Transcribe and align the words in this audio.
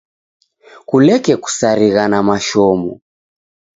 Kuleke 0.87 1.33
kusarigha 1.43 2.03
na 2.11 2.19
mashomo. 2.27 2.91